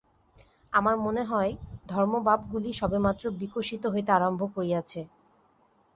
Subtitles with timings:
[0.73, 1.51] আমার মনে হয়,
[1.89, 5.01] ধর্মভাবগুলি সবেমাত্র বিকশিত হইতে আরম্ভ করিয়াছে।